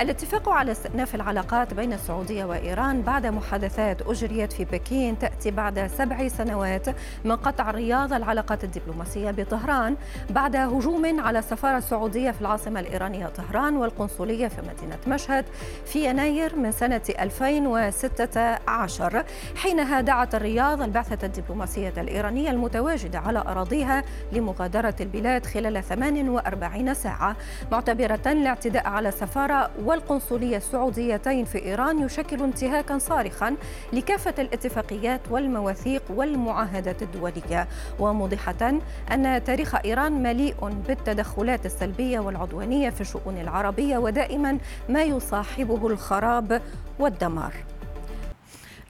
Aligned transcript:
الاتفاق 0.00 0.48
على 0.48 0.72
استئناف 0.72 1.14
العلاقات 1.14 1.74
بين 1.74 1.92
السعودية 1.92 2.44
وإيران 2.44 3.02
بعد 3.02 3.26
محادثات 3.26 4.02
أجريت 4.02 4.52
في 4.52 4.64
بكين 4.64 5.18
تأتي 5.18 5.50
بعد 5.50 5.86
سبع 5.86 6.28
سنوات 6.28 6.86
من 7.24 7.36
قطع 7.36 7.70
رياض 7.70 8.12
العلاقات 8.12 8.64
الدبلوماسية 8.64 9.30
بطهران 9.30 9.96
بعد 10.30 10.56
هجوم 10.56 11.20
على 11.20 11.38
السفارة 11.38 11.78
السعودية 11.78 12.30
في 12.30 12.40
العاصمة 12.40 12.80
الإيرانية 12.80 13.26
طهران 13.26 13.76
والقنصلية 13.76 14.48
في 14.48 14.60
مدينة 14.60 14.98
مشهد 15.06 15.44
في 15.86 16.04
يناير 16.04 16.56
من 16.56 16.72
سنة 16.72 17.02
2016 17.20 19.24
حينها 19.56 20.00
دعت 20.00 20.34
الرياض 20.34 20.82
البعثة 20.82 21.26
الدبلوماسية 21.26 21.92
الإيرانية 21.98 22.50
المتواجدة 22.50 23.18
على 23.18 23.38
أراضيها 23.38 24.04
لمغادرة 24.32 24.94
البلاد 25.00 25.46
خلال 25.46 25.84
48 25.84 26.94
ساعة 26.94 27.36
معتبرة 27.72 28.20
الاعتداء 28.26 28.88
على 28.88 29.08
السفارة 29.08 29.70
والقنصلية 29.90 30.56
السعوديتين 30.56 31.44
في 31.44 31.64
إيران 31.64 31.98
يشكل 31.98 32.42
انتهاكا 32.42 32.98
صارخا 32.98 33.56
لكافة 33.92 34.34
الاتفاقيات 34.38 35.20
والمواثيق 35.30 36.02
والمعاهدات 36.10 37.02
الدولية. 37.02 37.68
وموضحة 37.98 38.80
أن 39.12 39.44
تاريخ 39.44 39.74
إيران 39.74 40.22
مليء 40.22 40.54
بالتدخلات 40.88 41.66
السلبية 41.66 42.20
والعدوانية 42.20 42.90
في 42.90 43.00
الشؤون 43.00 43.38
العربية 43.38 43.98
ودائما 43.98 44.58
ما 44.88 45.02
يصاحبه 45.02 45.86
الخراب 45.86 46.62
والدمار. 46.98 47.52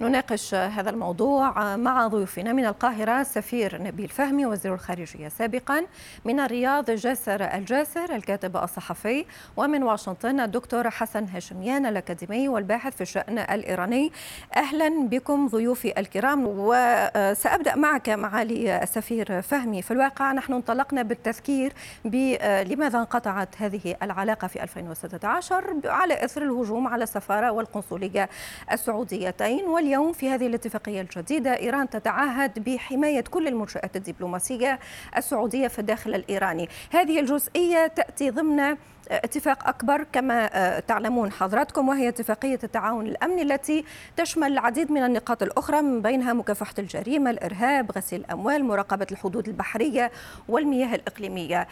نناقش 0.01 0.55
هذا 0.55 0.91
الموضوع 0.91 1.77
مع 1.77 2.07
ضيوفنا 2.07 2.53
من 2.53 2.65
القاهرة 2.67 3.21
السفير 3.21 3.83
نبيل 3.83 4.09
فهمي 4.09 4.47
وزير 4.47 4.75
الخارجية 4.75 5.29
سابقا 5.29 5.87
من 6.25 6.41
الرياض 6.41 6.91
جاسر 6.91 7.45
الجاسر 7.45 8.15
الكاتب 8.15 8.57
الصحفي 8.57 9.27
ومن 9.57 9.83
واشنطن 9.83 10.41
الدكتور 10.41 10.91
حسن 10.91 11.25
هاشميان 11.25 11.87
الأكاديمي 11.87 12.49
والباحث 12.49 12.95
في 12.97 13.01
الشأن 13.01 13.39
الإيراني. 13.39 14.13
أهلا 14.57 15.09
بكم 15.09 15.49
ضيوفي 15.49 16.01
الكرام 16.01 16.45
وسأبدأ 16.47 17.77
معك 17.77 18.09
معالي 18.09 18.83
السفير 18.83 19.43
فهمي. 19.43 19.83
في 19.83 19.91
الواقع 19.91 20.33
نحن 20.33 20.53
انطلقنا 20.53 21.03
بالتذكير 21.03 21.73
لماذا 22.65 22.99
انقطعت 22.99 23.49
هذه 23.59 23.97
العلاقة 24.03 24.47
في 24.49 24.63
2016 24.63 25.65
على 25.85 26.25
إثر 26.25 26.43
الهجوم 26.43 26.89
على 26.89 27.03
السفارة 27.03 27.51
والقنصلية 27.51 28.29
السعوديتين 28.73 29.69
اليوم 29.91 30.13
في 30.13 30.31
هذه 30.31 30.47
الاتفاقية 30.47 31.01
الجديدة 31.01 31.59
إيران 31.59 31.91
تتعهد 31.91 32.65
بحماية 32.65 33.21
كل 33.21 33.49
المنشآت 33.49 33.97
الدبلوماسية 33.97 34.79
السعودية 35.17 35.69
في 35.69 35.79
الداخل 35.79 36.15
الإيراني. 36.15 36.69
هذه 36.91 37.21
الجزئية 37.21 37.87
تأتي 37.87 38.31
ضمن 38.31 38.77
اتفاق 39.11 39.69
أكبر 39.69 40.07
كما 40.13 40.81
تعلمون 40.81 41.33
حضراتكم 41.33 41.89
وهي 41.89 42.09
اتفاقية 42.09 42.59
التعاون 42.65 43.07
الأمني 43.07 43.43
التي 43.43 43.85
تشمل 44.17 44.53
العديد 44.53 44.93
من 44.93 45.03
النقاط 45.03 45.43
الأخرى 45.43 45.83
من 45.83 46.03
بينها 46.03 46.33
مكافحة 46.33 46.75
الجريمة 46.79 47.31
الإرهاب 47.31 47.93
غسيل 47.93 48.21
الأموال 48.21 48.65
مراقبة 48.65 49.07
الحدود 49.13 49.49
البحرية 49.49 50.11
والمياه 50.49 50.95
الإقليمية. 50.95 51.69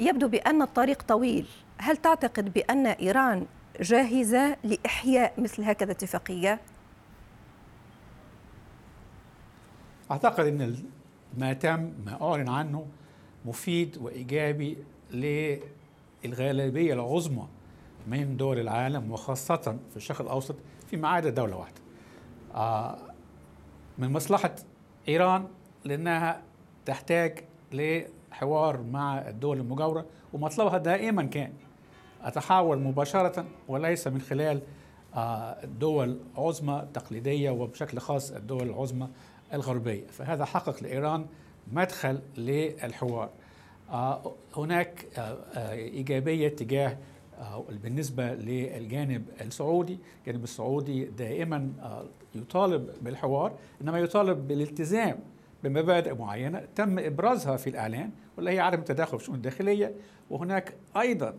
يبدو 0.00 0.28
بأن 0.28 0.62
الطريق 0.62 1.02
طويل. 1.02 1.46
هل 1.78 1.96
تعتقد 1.96 2.52
بأن 2.52 2.86
إيران 2.86 3.46
جاهزة 3.80 4.56
لإحياء 4.64 5.32
مثل 5.38 5.64
هكذا 5.64 5.92
اتفاقية؟ 5.92 6.60
أعتقد 10.12 10.46
إن 10.46 10.76
ما 11.38 11.52
تم 11.52 11.92
ما 12.06 12.22
أعلن 12.22 12.48
عنه 12.48 12.86
مفيد 13.44 13.98
وإيجابي 13.98 14.78
للغالبية 16.24 16.94
العظمى 16.94 17.48
من 18.06 18.36
دول 18.36 18.58
العالم 18.58 19.12
وخاصة 19.12 19.76
في 19.90 19.96
الشرق 19.96 20.20
الأوسط 20.20 20.56
فيما 20.90 21.08
عدا 21.08 21.30
دولة 21.30 21.56
واحدة. 21.56 21.80
آه 22.54 22.98
من 23.98 24.12
مصلحة 24.12 24.54
إيران 25.08 25.46
لأنها 25.84 26.42
تحتاج 26.86 27.38
لحوار 27.72 28.82
مع 28.82 29.18
الدول 29.28 29.58
المجاورة 29.60 30.06
ومطلبها 30.32 30.78
دائما 30.78 31.22
كان 31.22 31.52
التحاور 32.26 32.76
مباشرة 32.76 33.44
وليس 33.68 34.06
من 34.08 34.20
خلال 34.20 34.62
آه 35.14 35.64
دول 35.64 36.18
عظمى 36.36 36.88
تقليدية 36.94 37.50
وبشكل 37.50 37.98
خاص 37.98 38.30
الدول 38.32 38.62
العظمى 38.62 39.08
الغربية. 39.52 40.06
فهذا 40.06 40.44
حقق 40.44 40.82
لإيران 40.82 41.26
مدخل 41.72 42.20
للحوار. 42.36 43.30
آه 43.90 44.34
هناك 44.56 45.06
آه 45.18 45.72
إيجابية 45.72 46.48
تجاه 46.48 46.98
آه 47.38 47.64
بالنسبة 47.82 48.34
للجانب 48.34 49.28
السعودي. 49.40 49.98
الجانب 50.20 50.44
السعودي 50.44 51.04
دائما 51.04 51.72
يطالب 52.34 52.90
بالحوار 53.02 53.54
إنما 53.82 53.98
يطالب 53.98 54.48
بالالتزام 54.48 55.18
بمبادئ 55.64 56.14
معينة 56.14 56.66
تم 56.76 56.98
إبرازها 56.98 57.56
في 57.56 57.70
الإعلان 57.70 58.10
واللي 58.36 58.50
هي 58.50 58.60
عدم 58.60 58.78
التدخل 58.78 59.08
في 59.18 59.22
الشؤون 59.22 59.36
الداخلية. 59.36 59.94
وهناك 60.30 60.74
أيضا 60.96 61.34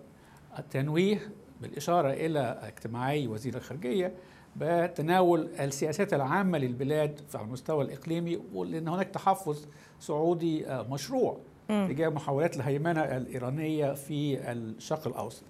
التنويه 0.59 1.29
بالإشارة 1.61 2.13
إلى 2.13 2.59
اجتماعي 2.63 3.27
وزير 3.27 3.55
الخارجية 3.55 4.13
بتناول 4.55 5.49
السياسات 5.59 6.13
العامة 6.13 6.57
للبلاد 6.57 7.21
على 7.35 7.45
المستوى 7.45 7.83
الإقليمي 7.85 8.39
ولأن 8.53 8.87
هناك 8.87 9.07
تحفظ 9.07 9.65
سعودي 9.99 10.65
مشروع 10.69 11.37
تجاه 11.67 12.09
محاولات 12.09 12.55
الهيمنة 12.55 13.01
الإيرانية 13.01 13.93
في 13.93 14.51
الشرق 14.51 15.07
الأوسط. 15.07 15.43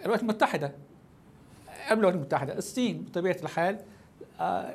الولايات 0.00 0.22
المتحدة 0.22 0.72
قبل 1.90 1.98
الولايات 2.00 2.14
المتحدة 2.14 2.58
الصين 2.58 3.02
بطبيعة 3.02 3.36
الحال 3.42 3.78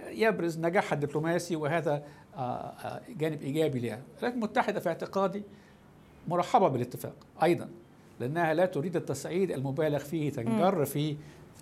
يبرز 0.09 0.59
نجاحها 0.59 0.93
الدبلوماسي 0.93 1.55
وهذا 1.55 2.03
جانب 3.09 3.41
إيجابي 3.41 3.79
لها. 3.79 4.01
الولايات 4.17 4.33
المتحدة 4.33 4.79
في 4.79 4.89
اعتقادي 4.89 5.43
مرحبة 6.27 6.67
بالاتفاق 6.67 7.15
أيضا 7.43 7.69
لأنها 8.19 8.53
لا 8.53 8.65
تريد 8.65 8.95
التصعيد 8.95 9.51
المبالغ 9.51 9.99
فيه 9.99 10.31
تنجر 10.31 10.85
فيه 10.85 11.15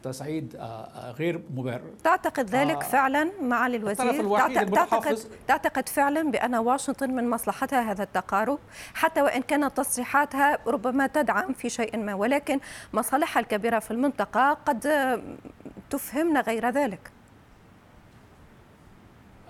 تصعيد 0.06 0.56
غير 0.96 1.42
مبرر. 1.56 1.94
تعتقد 2.04 2.50
ذلك 2.50 2.76
آه 2.76 2.80
فعلا 2.80 3.32
معالي 3.42 3.78
الوزير؟ 3.78 4.38
تعتقد, 4.38 5.18
تعتقد 5.48 5.90
فعلا 5.90 6.32
بأن 6.32 6.56
واشنطن 6.56 7.12
من 7.12 7.30
مصلحتها 7.30 7.92
هذا 7.92 8.04
التقارب؟ 8.04 8.60
حتى 8.94 9.22
وإن 9.22 9.42
كانت 9.42 9.78
تصريحاتها 9.78 10.58
ربما 10.68 11.08
تدعم 11.08 11.54
في 11.54 11.70
شيء 11.70 11.98
ما 11.98 12.14
ولكن 12.14 12.60
مصالحها 12.94 13.42
الكبيرة 13.42 13.80
في 13.80 13.92
المنطقة 13.92 14.54
قد 14.54 14.80
تفهمنا 15.90 16.42
غير 16.42 16.70
ذلك. 16.70 17.12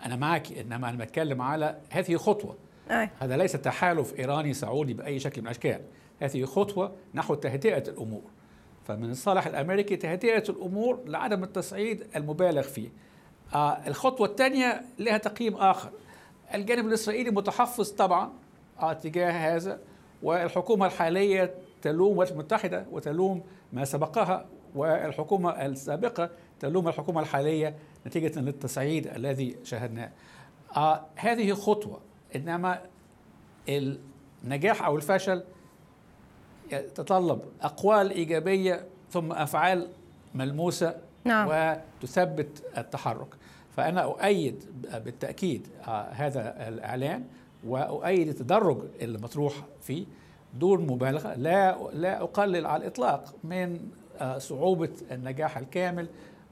أنا 0.06 0.16
معك 0.16 0.52
إنما 0.52 0.90
أنا 0.90 0.98
بتكلم 0.98 1.42
على 1.42 1.78
هذه 1.90 2.16
خطوة. 2.16 2.56
أي. 2.92 3.10
هذا 3.20 3.38
ليس 3.38 3.52
تحالف 3.52 4.20
إيراني 4.20 4.54
سعودي 4.54 4.94
بأي 4.94 5.20
شكل 5.20 5.42
من 5.42 5.48
الأشكال. 5.48 5.82
هذه 6.22 6.46
خطوة 6.46 6.96
نحو 7.14 7.36
تهدئة 7.36 7.90
الأمور. 7.90 8.22
فمن 8.86 9.10
الصالح 9.10 9.48
الأمريكي 9.48 9.96
تهدئة 9.96 10.44
الأمور 10.50 11.00
لعدم 11.06 11.44
التصعيد 11.44 12.08
المبالغ 12.16 12.62
فيه. 12.62 12.90
آه 13.54 13.88
الخطوة 13.88 14.28
الثانية 14.28 14.82
لها 15.00 15.18
تقييم 15.18 15.56
آخر. 15.56 15.92
الجانب 16.54 16.88
الإسرائيلي 16.88 17.32
متحفظ 17.32 17.90
طبعا 17.90 18.34
آه 18.80 18.94
تجاه 18.94 19.32
هذا 19.32 19.80
والحكومة 20.24 20.86
الحالية 20.86 21.56
تلوم 21.82 22.12
الولايات 22.12 22.32
المتحده 22.32 22.86
وتلوم 22.92 23.44
ما 23.74 23.86
سبقها 23.86 24.46
والحكومة 24.76 25.66
السابقة 25.66 26.30
تلوم 26.60 26.88
الحكومة 26.88 27.22
الحالية 27.22 27.76
نتيجة 28.08 28.40
للتصعيد 28.40 29.08
الذي 29.08 29.56
شاهدناه. 29.64 30.12
آه 30.78 31.06
هذه 31.16 31.54
خطوة 31.54 32.02
إنما 32.36 32.82
النجاح 34.44 34.86
أو 34.86 34.96
الفشل 34.96 35.44
يتطلب 36.72 37.42
أقوال 37.62 38.12
إيجابية 38.12 38.86
ثم 39.12 39.32
أفعال 39.32 39.88
ملموسة 40.36 40.96
نعم. 41.26 41.48
وتثبت 41.52 42.64
التحرك. 42.78 43.28
فأنا 43.76 44.04
أؤيد 44.04 44.64
بالتأكيد 44.94 45.68
هذا 46.12 46.68
الإعلان 46.68 47.24
وأؤيد 47.68 48.28
التدرج 48.28 48.78
المطروح 49.02 49.54
فيه 49.82 50.06
دون 50.54 50.88
مبالغة. 50.88 51.36
لا 51.36 51.78
لا 51.94 52.22
أقلل 52.22 52.66
على 52.66 52.82
الإطلاق 52.82 53.36
من 53.44 53.80
صعوبة 54.38 54.92
النجاح 55.12 55.58
الكامل. 55.58 56.08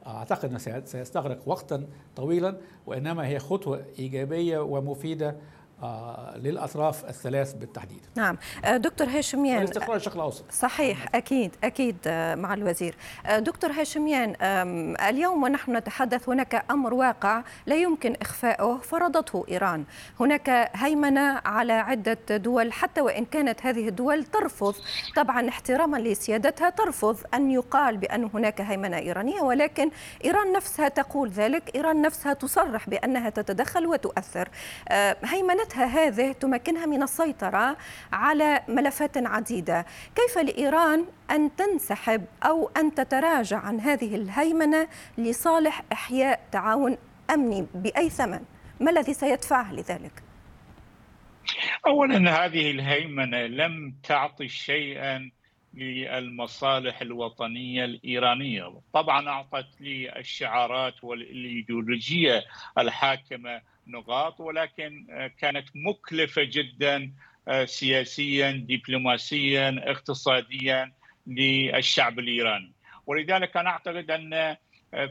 أعتقد 0.07 0.49
أنه 0.49 0.81
سيستغرق 0.85 1.39
وقتا 1.45 1.87
طويلا 2.15 2.57
وإنما 2.85 3.27
هي 3.27 3.39
خطوة 3.39 3.85
إيجابية 3.99 4.59
ومفيدة 4.59 5.29
آه، 5.29 5.35
للأطراف 6.35 7.05
الثلاث 7.05 7.53
بالتحديد. 7.53 8.05
نعم 8.15 8.37
آه، 8.65 8.77
دكتور 8.77 9.07
هاشميان 9.07 9.57
والاستقرار 9.57 9.95
الشرق 9.95 10.15
الأوسط. 10.15 10.51
صحيح 10.51 11.15
أكيد 11.15 11.55
أكيد 11.63 11.97
آه، 12.07 12.35
مع 12.35 12.53
الوزير. 12.53 12.95
دكتور 13.37 13.71
هاشميان 13.71 14.35
اليوم 15.09 15.43
ونحن 15.43 15.75
نتحدث 15.75 16.29
هناك 16.29 16.65
أمر 16.71 16.93
واقع 16.93 17.43
لا 17.65 17.75
يمكن 17.75 18.15
إخفاؤه 18.21 18.77
فرضته 18.77 19.45
إيران. 19.49 19.83
هناك 20.19 20.71
هيمنة 20.75 21.41
على 21.45 21.73
عدة 21.73 22.37
دول 22.37 22.73
حتى 22.73 23.01
وإن 23.01 23.25
كانت 23.25 23.65
هذه 23.65 23.87
الدول 23.87 24.23
ترفض 24.23 24.75
طبعا 25.15 25.49
احتراما 25.49 25.97
لسيادتها 25.97 26.69
ترفض 26.69 27.17
أن 27.33 27.51
يقال 27.51 27.97
بأن 27.97 28.29
هناك 28.33 28.61
هيمنة 28.61 28.97
إيرانية 28.97 29.41
ولكن 29.41 29.91
إيران 30.25 30.51
نفسها 30.51 30.87
تقول 30.87 31.29
ذلك، 31.29 31.75
إيران 31.75 32.01
نفسها 32.01 32.33
تصرح 32.33 32.89
بأنها 32.89 33.29
تتدخل 33.29 33.87
وتؤثر. 33.87 34.49
هيمنتها 35.23 35.72
قدرتها 35.73 36.07
هذه 36.07 36.31
تمكنها 36.31 36.85
من 36.85 37.03
السيطرة 37.03 37.77
على 38.11 38.63
ملفات 38.67 39.17
عديدة. 39.17 39.85
كيف 40.15 40.37
لإيران 40.37 41.05
أن 41.31 41.55
تنسحب 41.55 42.25
أو 42.43 42.71
أن 42.77 42.95
تتراجع 42.95 43.57
عن 43.57 43.79
هذه 43.79 44.15
الهيمنة 44.15 44.87
لصالح 45.17 45.81
إحياء 45.91 46.47
تعاون 46.51 46.97
أمني 47.29 47.67
بأي 47.73 48.09
ثمن؟ 48.09 48.39
ما 48.79 48.91
الذي 48.91 49.13
سيدفعه 49.13 49.73
لذلك؟ 49.73 50.23
اولا 51.85 52.45
هذه 52.45 52.71
الهيمنة 52.71 53.37
لم 53.37 53.95
تعطي 54.03 54.47
شيئا 54.47 55.31
للمصالح 55.73 57.01
الوطنية 57.01 57.85
الإيرانية، 57.85 58.73
طبعا 58.93 59.29
أعطت 59.29 59.81
لي 59.81 60.19
الشعارات 60.19 61.03
والإيديولوجية 61.03 62.43
الحاكمة 62.77 63.61
نقاط 63.87 64.39
ولكن 64.39 65.07
آه، 65.11 65.27
كانت 65.27 65.65
مكلفة 65.75 66.43
جدا 66.43 67.13
آه، 67.47 67.65
سياسيا 67.65 68.51
دبلوماسيا 68.51 69.91
اقتصاديا 69.91 70.93
للشعب 71.27 72.19
الإيراني. 72.19 72.73
ولذلك 73.05 73.57
أنا 73.57 73.69
أعتقد 73.69 74.11
أن 74.11 74.33
آه، 74.33 74.57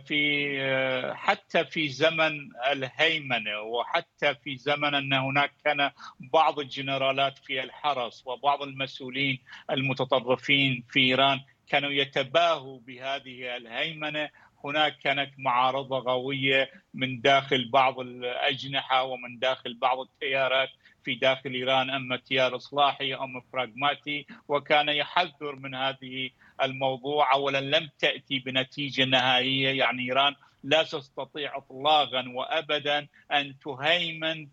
في 0.06 1.12
حتى 1.14 1.64
في 1.64 1.88
زمن 1.88 2.48
الهيمنة 2.72 3.60
وحتى 3.60 4.34
في 4.34 4.56
زمن 4.56 4.94
أن 4.94 5.12
هناك 5.12 5.52
كان 5.64 5.90
بعض 6.20 6.58
الجنرالات 6.58 7.38
في 7.38 7.62
الحرس 7.62 8.22
وبعض 8.26 8.62
المسؤولين 8.62 9.38
المتطرفين 9.70 10.84
في 10.90 11.00
إيران 11.00 11.40
كانوا 11.68 11.90
يتباهوا 11.90 12.80
بهذه 12.80 13.56
الهيمنة 13.56 14.28
هناك 14.64 14.98
كانت 14.98 15.30
معارضة 15.38 16.04
قويه 16.12 16.70
من 16.94 17.20
داخل 17.20 17.70
بعض 17.70 18.00
الأجنحة 18.00 19.02
ومن 19.02 19.38
داخل 19.38 19.74
بعض 19.74 19.98
التيارات 20.00 20.68
في 21.04 21.14
داخل 21.14 21.50
إيران 21.50 21.90
أما 21.90 22.16
تيار 22.16 22.56
اصلاحي 22.56 23.14
أم 23.14 23.42
براغماتي 23.52 24.26
وكان 24.48 24.88
يحذر 24.88 25.56
من 25.56 25.74
هذه 25.74 26.30
الموضوع. 26.62 27.32
اولا 27.32 27.60
لم 27.60 27.88
تأتي 27.98 28.38
بنتيجة 28.38 29.04
نهائية 29.04 29.78
يعني 29.78 30.02
إيران 30.02 30.34
لا 30.64 30.82
تستطيع 30.82 31.56
اطلاقا 31.56 32.28
وابدا 32.28 33.08
أن 33.32 33.54
تهيمن 33.64 34.48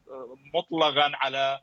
مطلقا 0.54 1.12
على 1.16 1.60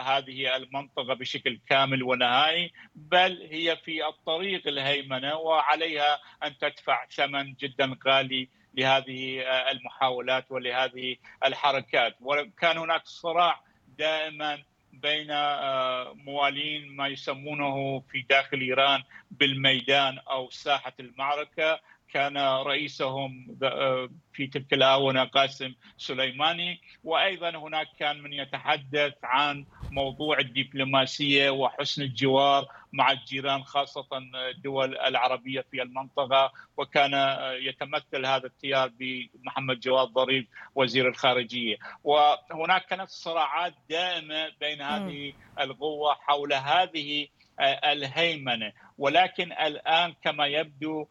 هذه 0.00 0.56
المنطقة 0.56 1.14
بشكل 1.14 1.60
كامل 1.68 2.02
ونهائي 2.02 2.72
بل 2.94 3.48
هي 3.50 3.76
في 3.84 4.06
الطريق 4.06 4.68
الهيمنة 4.68 5.36
وعليها 5.36 6.18
أن 6.44 6.58
تدفع 6.58 7.06
ثمن 7.06 7.54
جدا 7.54 7.96
غالي 8.06 8.48
لهذه 8.76 9.40
آه، 9.40 9.70
المحاولات 9.70 10.44
ولهذه 10.50 11.16
الحركات. 11.44 12.16
وكان 12.20 12.78
هناك 12.78 13.06
صراع 13.06 13.60
دائما 13.98 14.62
بين 14.92 15.30
آه، 15.30 16.12
موالين 16.14 16.96
ما 16.96 17.08
يسمونه 17.08 18.00
في 18.00 18.22
داخل 18.30 18.60
إيران 18.60 19.02
بالميدان 19.30 20.18
أو 20.18 20.50
ساحة 20.50 20.92
المعركة. 21.00 21.80
كان 22.12 22.38
رئيسهم 22.38 23.58
آه، 23.62 24.08
في 24.32 24.46
تلك 24.46 24.72
الآونة 24.72 25.24
قاسم 25.24 25.74
سليماني. 25.98 26.80
وأيضا 27.04 27.50
هناك 27.50 27.86
كان 27.98 28.22
من 28.22 28.32
يتحدث 28.32 29.14
عن 29.22 29.66
موضوع 29.90 30.38
الدبلوماسية 30.38 31.50
وحسن 31.50 32.02
الجوار 32.02 32.66
مع 32.92 33.12
الجيران 33.12 33.64
خاصة 33.64 34.06
الدول 34.54 34.98
العربية 34.98 35.64
في 35.70 35.82
المنطقة. 35.82 36.52
وكان 36.76 37.14
آه، 37.14 37.52
يتمثل 37.52 38.26
هذا 38.26 38.46
التيار 38.46 38.90
بمحمد 38.98 39.80
جواد 39.80 40.08
ظريف 40.08 40.46
وزير 40.74 41.08
الخارجية. 41.08 41.76
وهناك 42.04 42.86
كانت 42.86 43.08
صراعات 43.08 43.74
دائمة 43.90 44.52
بين 44.60 44.82
هذه 44.82 45.32
القوة 45.60 46.14
حول 46.14 46.52
هذه 46.52 47.26
آه، 47.60 47.92
الهيمنة. 47.92 48.72
ولكن 48.98 49.52
الآن 49.52 50.14
كما 50.22 50.46
يبدو 50.46 51.06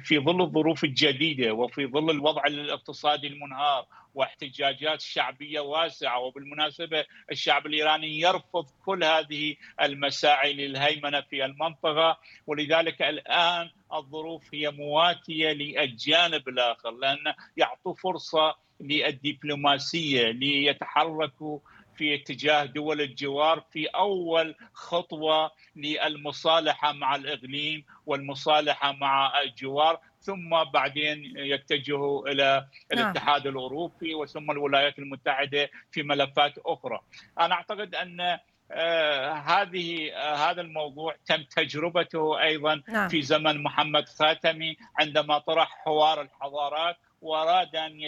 في 0.00 0.18
ظل 0.18 0.40
الظروف 0.42 0.84
الجديدة 0.84 1.52
وفي 1.52 1.86
ظل 1.86 2.10
الوضع 2.10 2.42
الاقتصادي 2.46 3.26
المنهار 3.26 3.86
واحتجاجات 4.14 5.00
شعبية 5.00 5.60
واسعة 5.60 6.18
وبالمناسبة 6.18 7.04
الشعب 7.30 7.66
الإيراني 7.66 8.20
يرفض 8.20 8.66
كل 8.84 9.04
هذه 9.04 9.56
المساعي 9.82 10.52
للهيمنة 10.52 11.20
في 11.20 11.44
المنطقة. 11.44 12.18
ولذلك 12.46 13.02
الآن 13.02 13.70
الظروف 13.92 14.54
هي 14.54 14.70
مواتية 14.70 15.52
للجانب 15.52 16.48
الآخر 16.48 16.90
لأن 16.90 17.34
يعطوا 17.56 17.94
فرصة 17.94 18.54
للدبلوماسية 18.80 20.30
ليتحركوا 20.30 21.58
في 22.00 22.14
اتجاه 22.14 22.64
دول 22.64 23.00
الجوار 23.00 23.64
في 23.70 23.86
أول 23.86 24.54
خطوة 24.72 25.50
للمصالحة 25.76 26.92
مع 26.92 27.14
الإقليم 27.14 27.84
والمصالحة 28.06 28.92
مع 28.92 29.40
الجوار 29.42 30.00
ثم 30.20 30.64
بعدين 30.72 31.32
يتجهوا 31.36 32.28
إلى 32.28 32.66
نعم. 32.94 33.00
الاتحاد 33.04 33.46
الأوروبي 33.46 34.14
وثم 34.14 34.50
الولايات 34.50 34.98
المتحدة 34.98 35.70
في 35.90 36.02
ملفات 36.02 36.58
أخرى. 36.58 37.00
أنا 37.40 37.54
أعتقد 37.54 37.94
أن 37.94 38.38
آه 38.72 39.32
هذه 39.32 40.10
آه 40.12 40.50
هذا 40.50 40.60
الموضوع 40.60 41.16
تم 41.26 41.42
تجربته 41.42 42.42
أيضا 42.42 42.82
نعم. 42.88 43.08
في 43.08 43.22
زمن 43.22 43.62
محمد 43.62 44.08
خاتمي 44.08 44.76
عندما 45.00 45.38
طرح 45.38 45.68
حوار 45.84 46.22
الحضارات 46.22 46.96
وأراد 47.20 47.76
أن 47.76 48.00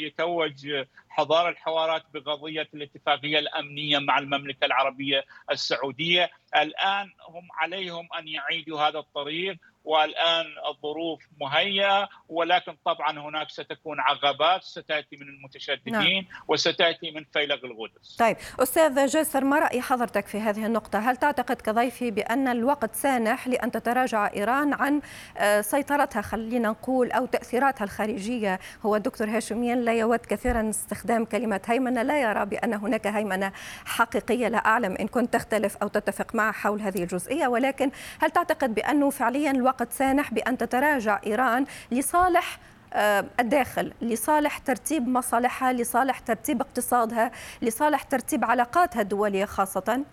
يتوج 0.00 0.84
حضار 1.08 1.48
الحوارات 1.48 2.02
بقضية 2.14 2.68
الاتفاقية 2.74 3.38
الأمنية 3.38 3.98
مع 3.98 4.18
المملكة 4.18 4.64
العربية 4.64 5.24
السعودية، 5.50 6.30
الآن 6.56 7.12
هم 7.28 7.48
عليهم 7.52 8.08
أن 8.18 8.28
يعيدوا 8.28 8.80
هذا 8.80 8.98
الطريق. 8.98 9.58
والآن 9.84 10.46
الظروف 10.68 11.20
مهيئة 11.40 12.08
ولكن 12.28 12.76
طبعا 12.84 13.18
هناك 13.18 13.50
ستكون 13.50 14.00
عقبات 14.00 14.62
ستأتي 14.62 15.16
من 15.16 15.28
المتشددين 15.28 15.92
نعم. 15.92 16.26
وستأتي 16.48 17.10
من 17.10 17.24
فيلق 17.32 17.64
القدس. 17.64 18.16
طيب 18.16 18.36
أستاذ 18.60 19.06
جاسر 19.06 19.44
ما 19.44 19.58
رأي 19.58 19.80
حضرتك 19.80 20.26
في 20.26 20.40
هذه 20.40 20.66
النقطة؟ 20.66 20.98
هل 20.98 21.16
تعتقد 21.16 21.56
كضيفي 21.56 22.10
بأن 22.10 22.48
الوقت 22.48 22.94
سانح 22.94 23.48
لأن 23.48 23.70
تتراجع 23.70 24.30
إيران 24.36 24.72
عن 24.72 25.00
آه، 25.38 25.60
سيطرتها 25.60 26.22
خلينا 26.22 26.68
نقول 26.68 27.12
أو 27.12 27.26
تأثيراتها 27.26 27.84
الخارجية؟ 27.84 28.60
هو 28.82 28.96
الدكتور 28.96 29.28
هاشميان 29.28 29.84
لا 29.84 29.92
يود 29.92 30.18
كثيرا 30.18 30.70
استخدام 30.70 31.24
كلمه 31.24 31.60
هيمنة، 31.66 32.02
لا 32.02 32.22
يرى 32.22 32.44
بأن 32.46 32.74
هناك 32.74 33.06
هيمنة 33.06 33.52
حقيقية، 33.84 34.48
لا 34.48 34.58
أعلم 34.58 34.96
إن 35.00 35.06
كنت 35.06 35.32
تختلف 35.32 35.76
أو 35.76 35.88
تتفق 35.88 36.34
معه 36.34 36.52
حول 36.52 36.80
هذه 36.80 37.02
الجزئية، 37.02 37.46
ولكن 37.46 37.90
هل 38.20 38.30
تعتقد 38.30 38.74
بأنه 38.74 39.10
فعليا 39.10 39.50
الوقت 39.50 39.69
الوقت 39.70 39.92
سانح 39.92 40.34
بأن 40.34 40.58
تتراجع 40.58 41.20
إيران 41.26 41.66
لصالح 41.92 42.58
آه، 42.92 43.24
الداخل 43.40 43.92
لصالح 44.02 44.58
ترتيب 44.58 45.08
مصالحها 45.08 45.72
لصالح 45.72 46.18
ترتيب 46.18 46.60
اقتصادها 46.60 47.30
لصالح 47.62 48.02
ترتيب 48.02 48.44
علاقاتها 48.44 49.02
الدولية 49.02 49.44
خاصة. 49.44 50.04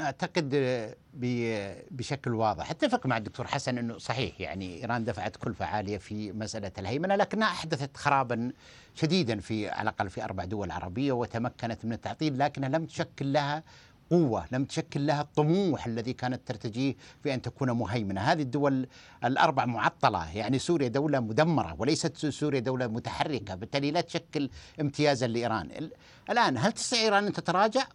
أعتقد 0.00 0.54
بشكل 1.90 2.34
واضح. 2.34 2.70
أتفق 2.70 3.06
مع 3.06 3.16
الدكتور 3.16 3.46
حسن 3.46 3.78
إنه 3.78 3.98
صحيح 3.98 4.40
يعني 4.40 4.80
إيران 4.80 5.04
دفعت 5.04 5.36
كلفه 5.36 5.66
عاليه 5.66 5.98
في 5.98 6.32
مسألة 6.32 6.72
الهيمنة 6.78 7.16
لكنها 7.16 7.48
أحدثت 7.48 7.96
خرابا 7.96 8.52
شديدا 8.94 9.40
في 9.40 9.68
على 9.68 9.82
الأقل 9.90 10.10
في 10.10 10.24
أربع 10.24 10.44
دول 10.44 10.70
عربية 10.70 11.12
وتمكنت 11.12 11.84
من 11.84 11.92
التعطيل 11.92 12.38
لكنها 12.38 12.68
لم 12.68 12.86
تشكل 12.86 13.32
لها 13.32 13.62
قوة 14.10 14.46
لم 14.52 14.64
تشكل 14.64 15.06
لها 15.06 15.20
الطموح 15.20 15.86
الذي 15.86 16.12
كانت 16.12 16.48
ترتجيه 16.48 16.96
في 17.22 17.34
أن 17.34 17.42
تكون 17.42 17.70
مهيمنة. 17.70 18.20
هذه 18.20 18.42
الدول 18.42 18.88
الأربع 19.24 19.64
معطلة 19.64 20.36
يعني 20.36 20.58
سوريا 20.58 20.88
دولة 20.88 21.20
مدمرة 21.20 21.76
وليست 21.78 22.26
سوريا 22.26 22.60
دولة 22.60 22.86
متحركة 22.86 23.54
بالتالي 23.54 23.90
لا 23.90 24.00
تشكل 24.00 24.50
امتيازا 24.80 25.26
لإيران. 25.26 25.90
الآن 26.30 26.58
هل 26.58 26.72
تستطيع 26.72 27.02
إيران 27.02 27.26
أن 27.26 27.32
تتراجع؟ 27.32 27.86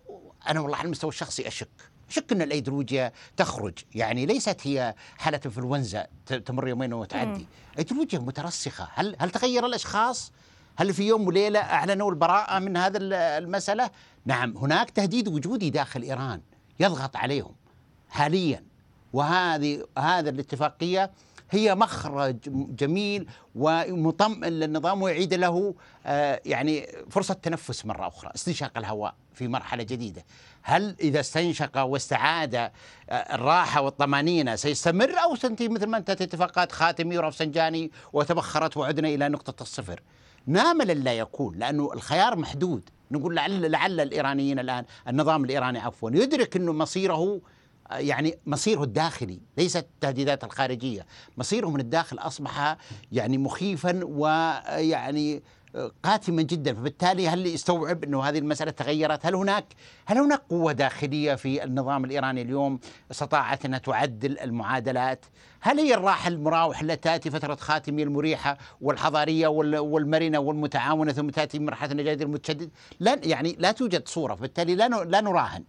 أنا 0.49 0.59
والله 0.59 0.77
على 0.77 0.85
المستوى 0.85 1.09
الشخصي 1.09 1.47
أشك. 1.47 1.69
شك 2.09 2.31
أن 2.31 2.41
الأيديولوجيا 2.41 3.11
تخرج. 3.37 3.73
يعني 3.95 4.25
ليست 4.25 4.67
هي 4.67 4.95
حالة 5.17 5.39
إنفلونزا 5.45 6.07
تمر 6.45 6.67
يومين 6.67 6.93
وتعدي. 6.93 7.47
أيديولوجيا 7.77 8.19
مترسخة. 8.19 8.87
هل 8.93 9.15
هل 9.19 9.29
تغير 9.29 9.65
الأشخاص؟ 9.65 10.31
هل 10.79 10.93
في 10.93 11.07
يوم 11.07 11.27
وليلة 11.27 11.59
أعلنوا 11.59 12.09
البراءة 12.11 12.59
من 12.59 12.77
هذا 12.77 12.97
المسألة؟ 13.01 13.89
نعم 14.27 14.57
هناك 14.57 14.89
تهديد 14.89 15.27
وجودي 15.27 15.69
داخل 15.69 16.01
إيران 16.01 16.41
يضغط 16.79 17.15
عليهم 17.15 17.55
حاليا. 18.09 18.63
وهذه 19.13 19.85
هذا 19.97 20.29
الاتفاقية 20.29 21.11
هي 21.51 21.75
مخرج 21.75 22.37
جميل 22.75 23.27
ومطمئن 23.55 24.53
للنظام 24.53 25.01
ويعيد 25.01 25.33
له 25.33 25.75
آه، 26.05 26.41
يعني 26.45 26.87
فرصة 27.09 27.33
تنفس 27.33 27.85
مرة 27.85 28.07
أخرى 28.07 28.31
استنشاق 28.35 28.77
الهواء 28.77 29.15
في 29.33 29.47
مرحلة 29.47 29.83
جديدة. 29.83 30.25
هل 30.61 30.95
إذا 30.99 31.19
استنشق 31.19 31.77
واستعاد 31.77 32.55
آه، 32.55 32.71
الراحة 33.09 33.81
والطمأنينة 33.81 34.55
سيستمر 34.55 35.11
أو 35.23 35.35
سنتي 35.35 35.69
مثل 35.69 35.85
ما 35.85 35.97
انتهت 35.97 36.21
اتفاقات 36.21 36.71
خاتمي 36.71 37.17
ورفسنجاني 37.17 37.91
وتبخرت 38.13 38.77
وعدنا 38.77 39.07
إلى 39.07 39.29
نقطة 39.29 39.61
الصفر؟ 39.61 40.01
ناملا 40.47 40.93
لا 40.93 41.13
يكون 41.13 41.55
لأنه 41.55 41.93
الخيار 41.93 42.35
محدود. 42.35 42.89
نقول 43.11 43.35
لعل 43.35 43.71
لعل 43.71 43.99
الإيرانيين 43.99 44.59
الآن 44.59 44.85
النظام 45.07 45.45
الإيراني 45.45 45.79
عفوا 45.79 46.11
يدرك 46.11 46.55
أنه 46.55 46.73
مصيره 46.73 47.41
يعني 47.91 48.35
مصيره 48.45 48.83
الداخلي 48.83 49.39
ليست 49.57 49.77
التهديدات 49.77 50.43
الخارجية 50.43 51.05
مصيره 51.37 51.67
من 51.69 51.79
الداخل 51.79 52.17
أصبح 52.19 52.77
يعني 53.11 53.37
مخيفا 53.37 53.99
ويعني 54.03 55.43
قاتما 56.03 56.41
جدا 56.41 56.73
فبالتالي 56.73 57.29
هل 57.29 57.45
يستوعب 57.45 58.03
إنه 58.03 58.23
هذه 58.23 58.37
المسألة 58.37 58.71
تغيرت؟ 58.71 59.25
هل 59.25 59.35
هناك 59.35 59.65
هل 60.05 60.17
هناك 60.17 60.41
قوة 60.49 60.71
داخلية 60.71 61.35
في 61.35 61.63
النظام 61.63 62.05
الإيراني 62.05 62.41
اليوم 62.41 62.79
استطاعت 63.11 63.65
انها 63.65 63.79
تعدل 63.79 64.39
المعادلات؟ 64.39 65.25
هل 65.61 65.79
هي 65.79 65.93
الراحة 65.93 66.27
المراوح 66.27 66.81
التي 66.81 66.95
تأتي 66.95 67.31
فترة 67.31 67.55
خاتمي 67.55 68.03
المريحة 68.03 68.57
والحضارية 68.81 69.47
والمرنة 69.47 70.39
والمتعاونة 70.39 71.11
ثم 71.11 71.29
تأتي 71.29 71.59
مرحلة 71.59 71.91
النجاح 71.91 72.13
المتشدد؟ 72.13 72.69
لا 72.99 73.19
يعني 73.23 73.55
لا 73.59 73.71
توجد 73.71 74.07
صورة 74.07 74.35
فبالتالي 74.35 74.75
لا 74.75 74.87
لا 74.87 75.21
نراهن. 75.21 75.63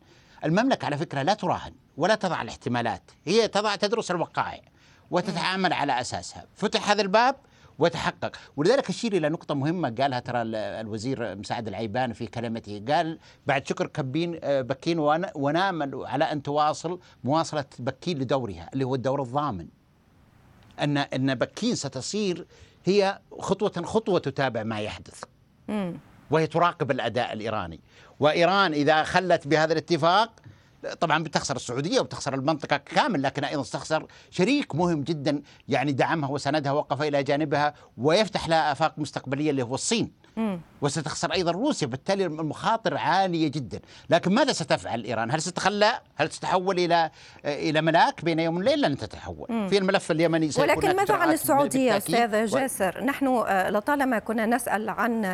المملكة 0.45 0.87
على 0.87 0.99
فكرة 0.99 1.23
لا 1.23 1.35
تراهن 1.35 1.73
ولا 1.97 2.15
تضع 2.15 2.43
الاحتمالات، 2.43 3.03
هي 3.25 3.49
تضع 3.49 3.77
تدرس 3.77 4.11
الوقائع 4.11 4.63
وتتعامل 5.11 5.73
على 5.73 6.01
أساسها، 6.01 6.45
فتح 6.55 6.91
هذا 6.91 7.03
الباب 7.03 7.37
وتحقق. 7.79 8.37
ولذلك 8.57 8.89
أشير 8.89 9.13
إلى 9.13 9.29
نقطة 9.29 9.55
مهمة 9.55 9.95
قالها 10.01 10.21
ترى 10.21 10.43
الوزير 10.43 11.37
مساعد 11.37 11.69
العيبان 11.69 12.13
في 12.13 12.27
كلمته. 12.27 12.83
قال 12.89 13.19
بعد 13.47 13.67
شكر 13.67 13.87
كبين 13.87 14.39
آه، 14.43 14.61
بكين 14.61 14.99
ونامل 15.35 16.07
على 16.07 16.25
أن 16.25 16.43
تواصل 16.43 17.01
مواصلة 17.25 17.65
بكين 17.79 18.19
لدورها 18.19 18.71
اللي 18.73 18.85
هو 18.85 18.95
الدور 18.95 19.23
الضامن. 19.23 19.67
أن 20.81 20.99
أن 20.99 21.35
بكين 21.35 21.75
ستصير 21.75 22.47
هي 22.85 23.19
خطوة 23.39 23.83
خطوة 23.85 24.19
تتابع 24.19 24.63
ما 24.63 24.81
يحدث. 24.81 25.25
وهي 26.31 26.47
تراقب 26.47 26.91
الأداء 26.91 27.33
الإيراني. 27.33 27.81
وإيران 28.21 28.73
إذا 28.73 29.03
خلت 29.03 29.47
بهذا 29.47 29.73
الاتفاق 29.73 30.33
طبعا 31.01 31.23
بتخسر 31.25 31.57
السعودية 31.57 32.01
وبتخسر 32.01 32.35
المنطقة 32.35 32.77
كامل 32.77 33.23
لكن 33.23 33.45
أيضا 33.45 33.63
تخسر 33.63 34.07
شريك 34.31 34.75
مهم 34.75 35.03
جدا 35.03 35.43
يعني 35.69 35.93
دعمها 35.93 36.31
وسندها 36.31 36.73
وقف 36.73 37.03
إلى 37.03 37.23
جانبها 37.23 37.75
ويفتح 37.97 38.49
لها 38.49 38.73
آفاق 38.73 38.99
مستقبلية 38.99 39.51
اللي 39.51 39.63
هو 39.63 39.75
الصين. 39.75 40.13
وستخسر 40.81 41.33
أيضا 41.33 41.51
روسيا 41.51 41.87
بالتالي 41.87 42.27
المخاطر 42.27 42.97
عالية 42.97 43.49
جدا. 43.49 43.81
لكن 44.11 44.35
ماذا 44.35 44.53
ستفعل 44.53 45.05
إيران؟ 45.05 45.31
هل 45.31 45.43
ستتخلى 45.43 46.01
هل 46.17 46.33
ستتحول 46.33 46.79
إلى 46.79 47.11
إلى 47.45 47.83
ملاك 47.83 48.25
بين 48.25 48.39
يوم 48.39 48.57
وليلة؟ 48.57 48.89
لن 48.89 48.97
تتحول. 48.97 49.47
مم. 49.51 49.69
في 49.69 49.79
الملف 49.79 50.11
اليمني 50.11 50.51
ولكن 50.59 50.97
ماذا 50.97 51.15
عن 51.15 51.33
السعودية 51.33 51.97
أستاذ 51.97 52.47
جاسر؟ 52.47 52.99
و... 53.03 53.05
نحن 53.05 53.27
آه، 53.27 53.71
لطالما 53.71 54.19
كنا 54.19 54.47
نسأل 54.47 54.89
عن 54.89 55.25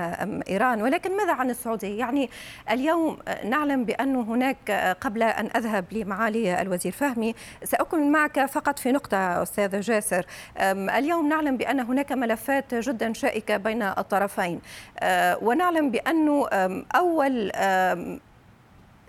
إيران 0.48 0.82
ولكن 0.82 1.16
ماذا 1.16 1.32
عن 1.32 1.50
السعودية؟ 1.50 1.98
يعني 1.98 2.30
اليوم 2.70 3.18
آه، 3.28 3.46
نعلم 3.46 3.84
بأن 3.84 4.16
هناك 4.16 4.70
آه، 4.70 4.92
قبل 4.92 5.22
أن 5.22 5.50
أذهب 5.56 5.84
لمعالي 5.92 6.62
الوزير 6.62 6.92
فهمي 6.92 7.34
سأكمل 7.64 8.12
معك 8.12 8.46
فقط 8.46 8.78
في 8.78 8.92
نقطة 8.92 9.42
أستاذ 9.42 9.80
جاسر. 9.80 10.26
اليوم 10.58 11.28
نعلم 11.28 11.56
بأن 11.56 11.80
هناك 11.80 12.12
ملفات 12.12 12.74
جدا 12.74 13.12
شائكة 13.12 13.56
بين 13.56 13.82
الطرفين. 13.82 14.60
آه، 14.93 14.93
ونعلم 15.42 15.90
بأنه 15.90 16.46
أول 16.94 17.50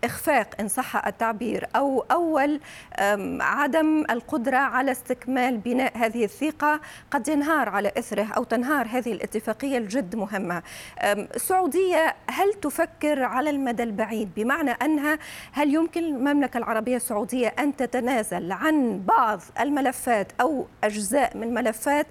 إخفاق 0.05 0.47
إن 0.59 0.67
صح 0.67 1.05
التعبير 1.07 1.67
أو 1.75 2.05
أول 2.11 2.59
عدم 3.41 4.05
القدرة 4.09 4.57
على 4.57 4.91
استكمال 4.91 5.57
بناء 5.57 5.97
هذه 5.97 6.23
الثقة 6.23 6.81
قد 7.11 7.27
ينهار 7.27 7.69
على 7.69 7.91
إثره 7.97 8.27
أو 8.37 8.43
تنهار 8.43 8.87
هذه 8.87 9.13
الاتفاقية 9.13 9.77
الجد 9.77 10.15
مهمة 10.15 10.63
السعودية 11.03 12.15
هل 12.29 12.53
تفكر 12.53 13.23
على 13.23 13.49
المدى 13.49 13.83
البعيد 13.83 14.29
بمعنى 14.35 14.71
أنها 14.71 15.19
هل 15.51 15.73
يمكن 15.73 16.03
المملكة 16.03 16.57
العربية 16.57 16.95
السعودية 16.95 17.47
أن 17.59 17.75
تتنازل 17.75 18.51
عن 18.51 19.01
بعض 19.05 19.41
الملفات 19.59 20.31
أو 20.41 20.67
أجزاء 20.83 21.37
من 21.37 21.53
ملفات 21.53 22.07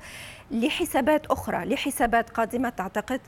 لحسابات 0.51 1.27
أخرى 1.27 1.65
لحسابات 1.65 2.31
قادمة 2.31 2.69
تعتقد؟ 2.69 3.21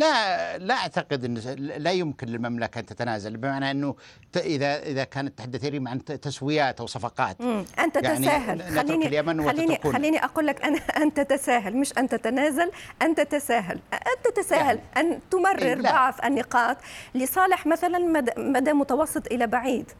لا 0.00 0.58
لا 0.58 0.74
أعتقد 0.74 1.24
إن 1.24 1.34
لا 1.58 1.90
يمكن 1.92 2.26
للمملكة 2.26 2.78
أن 2.78 2.86
تتنازل 2.86 3.36
بمعنى 3.36 3.70
إنه 3.70 3.94
إذا 4.36 4.82
إذا 4.82 5.04
كانت 5.04 5.38
تتحدثين 5.38 5.88
عن 5.88 6.04
تسويات 6.04 6.80
أو 6.80 6.86
صفقات. 6.86 7.40
انت 7.40 7.96
يعني 7.96 8.16
تتساهل. 8.18 8.62
خليني 8.62 9.06
اليمن 9.06 9.48
خليني 9.50 9.78
خليني 9.84 10.24
أقول 10.24 10.46
لك 10.46 10.64
أنا 10.64 10.78
أن 10.78 11.14
تتساهل 11.14 11.76
مش 11.76 11.98
أن 11.98 12.08
تتنازل 12.08 12.70
أن 13.02 13.14
تتساهل. 13.14 13.80
أن 13.92 14.32
تتساهل 14.32 14.78
يعني 14.96 15.12
أن 15.14 15.20
تمرر 15.30 15.62
إيه 15.62 15.74
بعض 15.74 16.14
النقاط 16.24 16.76
لصالح 17.14 17.66
مثلا 17.66 17.98
مدى 18.38 18.72
متوسط 18.72 19.26
إلى 19.26 19.46
بعيد. 19.46 19.90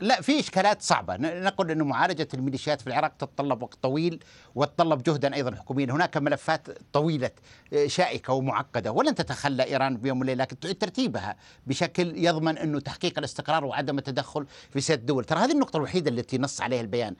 لا 0.00 0.20
في 0.20 0.40
إشكالات 0.40 0.82
صعبة. 0.82 1.16
نقول 1.16 1.70
إنه 1.70 1.84
معالجة 1.84 2.28
الميليشيات 2.34 2.80
في 2.80 2.86
العراق 2.86 3.12
تتطلب 3.18 3.62
وقت 3.62 3.78
طويل 3.82 4.24
وتتطلب 4.54 5.02
جهدا 5.02 5.34
أيضا 5.34 5.54
حكوميا. 5.54 5.92
هناك 5.92 6.16
ملفات 6.16 6.68
طويلة 6.92 7.30
آه، 7.72 7.86
شائكة 7.86 8.32
ومعقدة 8.32 8.92
ولن 8.92 9.14
تتخلى 9.14 9.64
إيران 9.64 9.96
بيوم 9.96 10.20
وليلة 10.20 10.44
لكن 10.44 10.58
تعيد 10.60 10.78
ترتيبها 10.78 11.36
بشكل 11.66 12.24
يضمن 12.24 12.58
إنه 12.58 12.80
تحقيق 12.80 13.18
الاستقرار 13.18 13.64
وعدم 13.64 13.98
التدخل 13.98 14.46
في 14.70 14.80
سياده 14.80 15.00
الدول. 15.00 15.24
ترى 15.24 15.38
هذه 15.38 15.52
النقطة 15.52 15.76
الوحيدة 15.76 16.10
التي 16.10 16.38
نص 16.38 16.60
عليها 16.60 16.80
البيان 16.80 17.14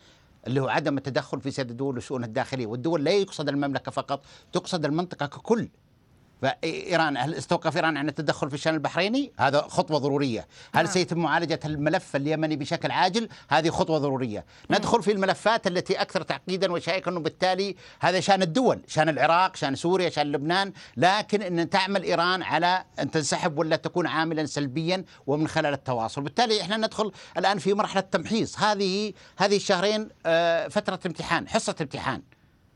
اللي 0.46 0.60
هو 0.60 0.68
عدم 0.68 0.98
التدخل 0.98 1.40
في 1.40 1.50
سياده 1.50 1.70
الدول 1.70 1.96
وشؤونها 1.96 2.26
الداخلية. 2.26 2.66
والدول 2.66 3.04
لا 3.04 3.10
يقصد 3.10 3.48
المملكة 3.48 3.90
فقط 3.90 4.24
تقصد 4.52 4.84
المنطقة 4.84 5.26
ككل. 5.26 5.68
فإيران 6.46 7.16
هل 7.16 7.34
استوقف 7.34 7.76
إيران 7.76 7.96
عن 7.96 8.08
التدخل 8.08 8.48
في 8.48 8.54
الشان 8.54 8.74
البحريني؟ 8.74 9.32
هذا 9.38 9.60
خطوة 9.60 9.98
ضرورية، 9.98 10.46
هل 10.74 10.84
نعم. 10.84 10.92
سيتم 10.92 11.18
معالجة 11.18 11.60
الملف 11.64 12.16
اليمني 12.16 12.56
بشكل 12.56 12.90
عاجل؟ 12.90 13.28
هذه 13.48 13.70
خطوة 13.70 13.98
ضرورية، 13.98 14.44
ندخل 14.70 15.02
في 15.02 15.12
الملفات 15.12 15.66
التي 15.66 16.00
أكثر 16.00 16.22
تعقيدا 16.22 16.72
وشائكا 16.72 17.10
وبالتالي 17.10 17.76
هذا 18.00 18.20
شان 18.20 18.42
الدول، 18.42 18.82
شان 18.88 19.08
العراق، 19.08 19.56
شان 19.56 19.74
سوريا، 19.74 20.10
شان 20.10 20.32
لبنان، 20.32 20.72
لكن 20.96 21.42
إن 21.42 21.70
تعمل 21.70 22.02
إيران 22.02 22.42
على 22.42 22.84
أن 22.98 23.10
تنسحب 23.10 23.58
ولا 23.58 23.76
تكون 23.76 24.06
عاملا 24.06 24.46
سلبيا 24.46 25.04
ومن 25.26 25.48
خلال 25.48 25.72
التواصل، 25.72 26.22
بالتالي 26.22 26.62
إحنا 26.62 26.76
ندخل 26.76 27.12
الآن 27.38 27.58
في 27.58 27.74
مرحلة 27.74 28.00
تمحيص، 28.00 28.58
هذه 28.58 29.12
هذه 29.36 29.56
الشهرين 29.56 30.08
آه، 30.26 30.68
فترة 30.68 31.00
امتحان، 31.06 31.48
حصة 31.48 31.76
امتحان. 31.80 32.22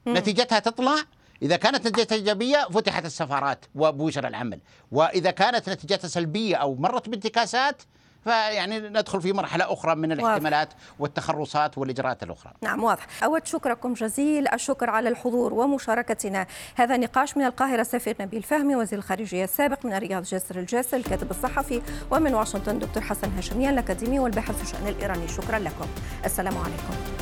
نتيجتها 0.07 0.59
تطلع 0.59 0.97
إذا 1.43 1.57
كانت 1.57 1.87
نتيجتها 1.87 2.17
إيجابية 2.17 2.69
فتحت 2.71 3.05
السفارات 3.05 3.65
وبوشر 3.75 4.27
العمل. 4.27 4.61
وإذا 4.93 5.31
كانت 5.31 5.71
نتيجتها 5.71 6.09
سلبية 6.09 6.57
أو 6.57 6.75
مرت 6.75 7.09
بانتكاسات 7.09 7.83
فيعني 8.25 8.81
ندخل 8.81 9.23
في 9.23 9.33
مرحلة 9.33 9.73
أخرى 9.73 9.95
من 9.95 10.13
الاحتمالات 10.13 10.69
والتخرصات 10.99 11.79
والإجراءات 11.79 12.23
الأخرى. 12.23 12.53
نعم 12.63 12.85
واضح. 12.85 13.25
أود 13.25 13.47
شكركم 13.47 13.95
جزيل. 13.95 14.49
الشكر 14.49 14.91
على 14.91 15.09
الحضور 15.09 15.55
ومشاركتنا. 15.55 16.47
هذا 16.75 16.97
نقاش 16.97 17.37
من 17.37 17.45
القاهرة 17.45 17.83
سفير 17.83 18.17
نبيل 18.21 18.43
فهمي 18.43 18.77
وزير 18.77 18.99
الخارجية 18.99 19.45
السابق 19.45 19.87
من 19.87 19.93
الرياض 19.93 20.23
جاسر 20.23 20.59
الجاسر 20.59 20.97
الكاتب 20.97 21.31
الصحفي 21.31 21.83
ومن 22.11 22.35
واشنطن 22.35 22.79
دكتور 22.79 23.03
حسن 23.03 23.31
هاشميان 23.37 23.75
الأكاديمي 23.75 24.19
والباحث 24.19 24.57
في 24.57 24.63
الشأن 24.63 24.89
الإيراني. 24.89 25.29
شكرا 25.29 25.59
لكم. 25.59 25.87
السلام 26.25 26.59
عليكم. 26.59 27.20